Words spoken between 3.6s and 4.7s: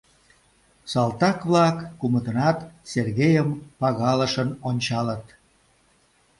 пагалышын